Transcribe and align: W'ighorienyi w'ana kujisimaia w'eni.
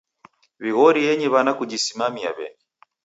W'ighorienyi 0.61 1.27
w'ana 1.33 1.51
kujisimaia 1.57 2.29
w'eni. 2.37 2.61